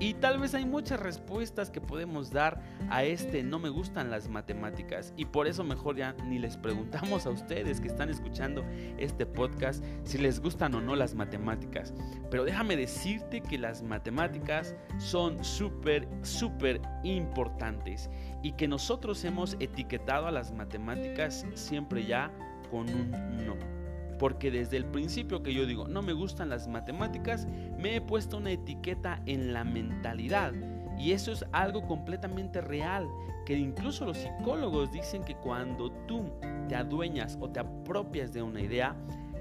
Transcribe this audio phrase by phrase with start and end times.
[0.00, 4.28] Y tal vez hay muchas respuestas que podemos dar a este no me gustan las
[4.28, 5.12] matemáticas.
[5.16, 8.64] Y por eso mejor ya ni les preguntamos a ustedes que están escuchando
[8.96, 11.94] este podcast si les gustan o no las matemáticas.
[12.30, 18.08] Pero déjame decirte que las matemáticas son súper, súper importantes.
[18.42, 22.30] Y que nosotros hemos etiquetado a las matemáticas siempre ya
[22.70, 23.10] con un
[23.44, 23.77] no.
[24.18, 27.46] Porque desde el principio que yo digo, no me gustan las matemáticas,
[27.78, 30.52] me he puesto una etiqueta en la mentalidad.
[30.98, 33.08] Y eso es algo completamente real,
[33.46, 36.32] que incluso los psicólogos dicen que cuando tú
[36.68, 38.96] te adueñas o te apropias de una idea,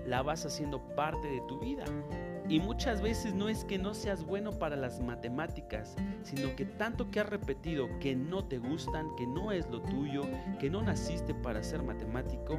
[0.06, 1.86] la vas haciendo parte de tu vida.
[2.50, 7.12] Y muchas veces no es que no seas bueno para las matemáticas, sino que tanto
[7.12, 10.22] que has repetido que no te gustan, que no es lo tuyo,
[10.58, 12.58] que no naciste para ser matemático,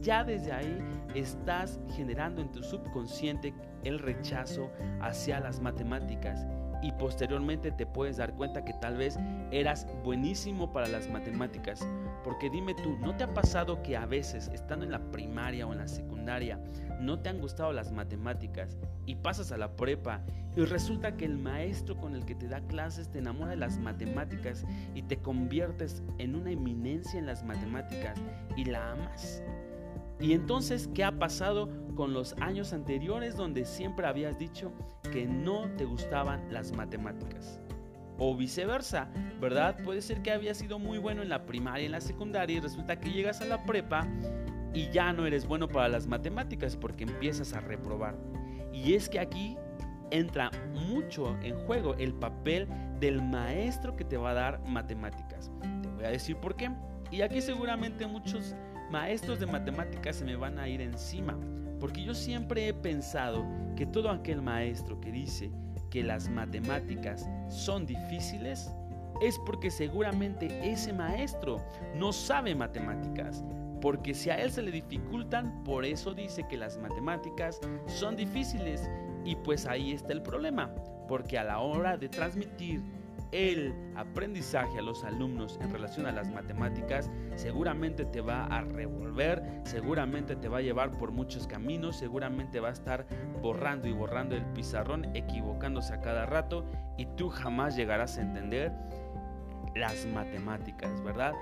[0.00, 0.78] ya desde ahí
[1.14, 6.46] estás generando en tu subconsciente el rechazo hacia las matemáticas
[6.82, 9.18] y posteriormente te puedes dar cuenta que tal vez
[9.50, 11.86] eras buenísimo para las matemáticas.
[12.24, 15.72] Porque dime tú, ¿no te ha pasado que a veces, estando en la primaria o
[15.72, 16.58] en la secundaria,
[17.00, 20.22] no te han gustado las matemáticas y pasas a la prepa
[20.56, 23.78] y resulta que el maestro con el que te da clases te enamora de las
[23.78, 28.18] matemáticas y te conviertes en una eminencia en las matemáticas
[28.56, 29.42] y la amas?
[30.20, 34.72] Y entonces, ¿qué ha pasado con los años anteriores donde siempre habías dicho
[35.10, 37.58] que no te gustaban las matemáticas?
[38.18, 39.10] O viceversa,
[39.40, 39.78] ¿verdad?
[39.82, 42.60] Puede ser que habías sido muy bueno en la primaria y en la secundaria y
[42.60, 44.06] resulta que llegas a la prepa
[44.74, 48.16] y ya no eres bueno para las matemáticas porque empiezas a reprobar.
[48.72, 49.56] Y es que aquí
[50.10, 52.68] entra mucho en juego el papel
[53.00, 55.50] del maestro que te va a dar matemáticas.
[55.82, 56.70] Te voy a decir por qué.
[57.10, 58.54] Y aquí seguramente muchos
[58.90, 61.38] maestros de matemáticas se me van a ir encima,
[61.78, 63.44] porque yo siempre he pensado
[63.76, 65.50] que todo aquel maestro que dice
[65.90, 68.70] que las matemáticas son difíciles
[69.20, 71.62] es porque seguramente ese maestro
[71.94, 73.44] no sabe matemáticas,
[73.80, 78.88] porque si a él se le dificultan, por eso dice que las matemáticas son difíciles.
[79.24, 80.74] Y pues ahí está el problema,
[81.08, 82.82] porque a la hora de transmitir
[83.32, 89.42] el aprendizaje a los alumnos en relación a las matemáticas seguramente te va a revolver,
[89.64, 93.06] seguramente te va a llevar por muchos caminos, seguramente va a estar
[93.40, 96.64] borrando y borrando el pizarrón, equivocándose a cada rato
[96.98, 98.72] y tú jamás llegarás a entender
[99.76, 101.32] las matemáticas, ¿verdad?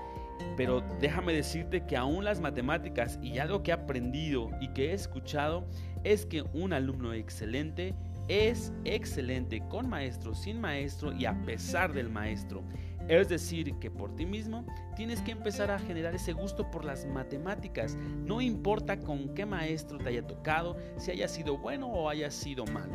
[0.55, 4.93] Pero déjame decirte que aún las matemáticas y algo que he aprendido y que he
[4.93, 5.65] escuchado
[6.03, 7.93] es que un alumno excelente
[8.29, 12.63] es excelente con maestro, sin maestro y a pesar del maestro.
[13.07, 14.65] Es decir, que por ti mismo
[14.95, 17.97] tienes que empezar a generar ese gusto por las matemáticas.
[17.97, 22.65] No importa con qué maestro te haya tocado, si haya sido bueno o haya sido
[22.65, 22.93] malo.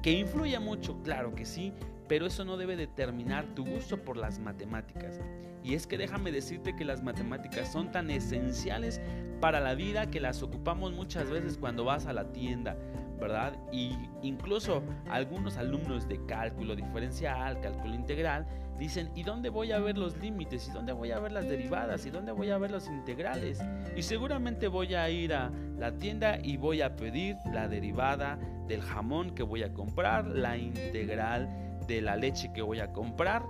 [0.00, 1.72] Que influya mucho, claro que sí,
[2.06, 5.20] pero eso no debe determinar tu gusto por las matemáticas.
[5.64, 9.00] Y es que déjame decirte que las matemáticas son tan esenciales
[9.40, 12.76] para la vida que las ocupamos muchas veces cuando vas a la tienda,
[13.18, 13.54] ¿verdad?
[13.72, 18.46] Y incluso algunos alumnos de cálculo diferencial, cálculo integral,
[18.78, 20.68] dicen, ¿y dónde voy a ver los límites?
[20.68, 22.06] ¿Y dónde voy a ver las derivadas?
[22.06, 23.60] ¿Y dónde voy a ver los integrales?
[23.96, 28.38] Y seguramente voy a ir a la tienda y voy a pedir la derivada
[28.68, 31.48] del jamón que voy a comprar, la integral
[31.86, 33.42] de la leche que voy a comprar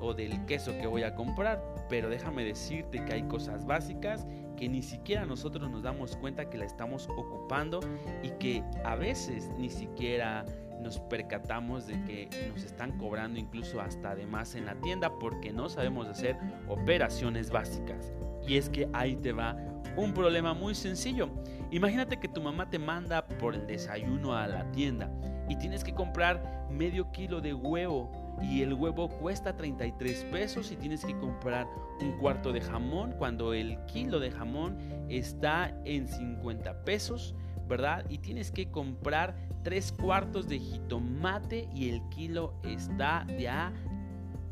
[0.00, 1.62] o del queso que voy a comprar.
[1.88, 4.26] Pero déjame decirte que hay cosas básicas
[4.56, 7.80] que ni siquiera nosotros nos damos cuenta que la estamos ocupando
[8.22, 10.44] y que a veces ni siquiera
[10.80, 15.52] nos percatamos de que nos están cobrando incluso hasta de más en la tienda porque
[15.52, 16.36] no sabemos hacer
[16.68, 18.12] operaciones básicas.
[18.46, 19.56] Y es que ahí te va
[19.96, 21.28] un problema muy sencillo.
[21.70, 25.10] Imagínate que tu mamá te manda por el desayuno a la tienda
[25.48, 28.10] y tienes que comprar medio kilo de huevo
[28.42, 31.66] y el huevo cuesta 33 pesos y tienes que comprar
[32.00, 34.76] un cuarto de jamón cuando el kilo de jamón
[35.08, 37.34] está en 50 pesos,
[37.68, 38.04] ¿verdad?
[38.08, 43.72] Y tienes que comprar tres cuartos de jitomate y el kilo está de a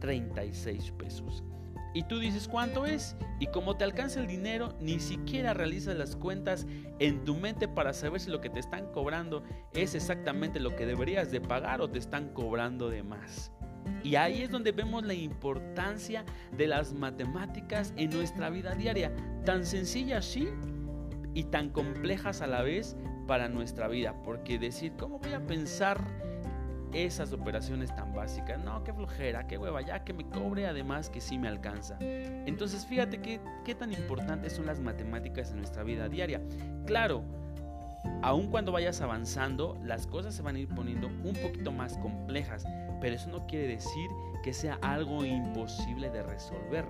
[0.01, 1.45] 36 pesos.
[1.95, 3.17] Y tú dices cuánto es.
[3.39, 6.67] Y como te alcanza el dinero, ni siquiera realizas las cuentas
[6.99, 10.87] en tu mente para saber si lo que te están cobrando es exactamente lo que
[10.87, 13.53] deberías de pagar o te están cobrando de más.
[14.03, 16.25] Y ahí es donde vemos la importancia
[16.57, 19.13] de las matemáticas en nuestra vida diaria.
[19.45, 20.49] Tan sencillas, sí,
[21.35, 22.97] y tan complejas a la vez
[23.27, 24.15] para nuestra vida.
[24.23, 26.01] Porque decir, ¿cómo voy a pensar
[26.93, 28.63] esas operaciones tan básicas?
[28.63, 31.99] No, qué flojera, qué hueva, ya que me cobre además que sí me alcanza.
[32.01, 36.41] Entonces fíjate qué, qué tan importantes son las matemáticas en nuestra vida diaria.
[36.87, 37.25] Claro,
[38.23, 42.65] aun cuando vayas avanzando, las cosas se van a ir poniendo un poquito más complejas,
[43.01, 44.11] pero eso no quiere decir
[44.43, 46.85] que sea algo imposible de resolver,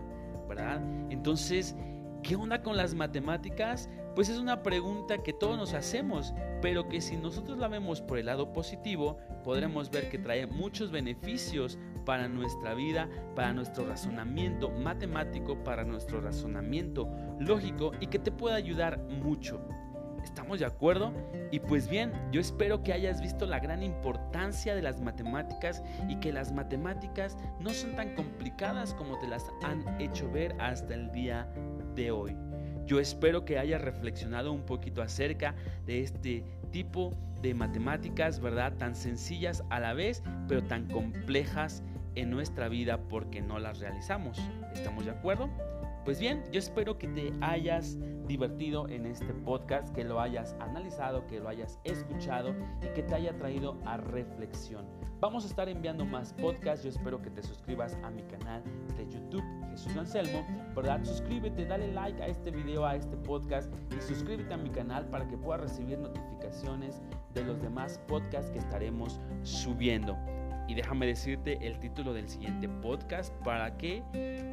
[0.48, 0.80] ¿verdad?
[1.10, 1.76] Entonces,
[2.22, 3.88] ¿qué onda con las matemáticas?
[4.14, 8.18] Pues es una pregunta que todos nos hacemos, pero que si nosotros la vemos por
[8.18, 14.70] el lado positivo, podremos ver que trae muchos beneficios para nuestra vida, para nuestro razonamiento
[14.70, 17.08] matemático, para nuestro razonamiento
[17.40, 19.60] lógico y que te puede ayudar mucho.
[20.24, 21.12] ¿Estamos de acuerdo?
[21.52, 26.16] Y pues bien, yo espero que hayas visto la gran importancia de las matemáticas y
[26.16, 31.12] que las matemáticas no son tan complicadas como te las han hecho ver hasta el
[31.12, 31.46] día
[31.94, 32.36] de hoy.
[32.86, 35.54] Yo espero que hayas reflexionado un poquito acerca
[35.86, 38.74] de este tipo de matemáticas, ¿verdad?
[38.78, 41.82] Tan sencillas a la vez, pero tan complejas
[42.14, 44.38] en nuestra vida porque no las realizamos.
[44.74, 45.50] ¿Estamos de acuerdo?
[46.04, 47.96] Pues bien, yo espero que te hayas
[48.26, 53.14] divertido en este podcast, que lo hayas analizado, que lo hayas escuchado y que te
[53.14, 54.84] haya traído a reflexión.
[55.20, 58.62] Vamos a estar enviando más podcasts, yo espero que te suscribas a mi canal
[58.98, 60.44] de YouTube, Jesús Anselmo,
[60.76, 61.02] ¿verdad?
[61.04, 65.26] Suscríbete, dale like a este video, a este podcast y suscríbete a mi canal para
[65.26, 67.00] que puedas recibir notificaciones
[67.32, 70.18] de los demás podcasts que estaremos subiendo.
[70.68, 74.02] Y déjame decirte el título del siguiente podcast para que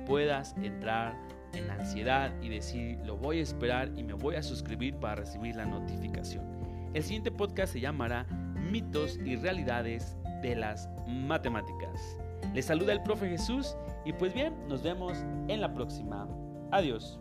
[0.07, 1.15] puedas entrar
[1.53, 5.55] en ansiedad y decir lo voy a esperar y me voy a suscribir para recibir
[5.55, 6.45] la notificación.
[6.93, 8.25] El siguiente podcast se llamará
[8.71, 12.17] Mitos y Realidades de las Matemáticas.
[12.53, 13.75] Les saluda el profe Jesús
[14.05, 15.17] y pues bien, nos vemos
[15.47, 16.27] en la próxima.
[16.71, 17.19] Adiós.